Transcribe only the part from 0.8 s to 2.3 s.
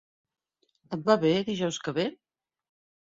Et va bé, dijous que ve?